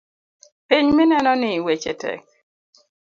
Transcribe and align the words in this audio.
Piny 0.67 0.89
minenoni 0.95 1.51
weche 1.65 1.93
tek. 2.01 2.21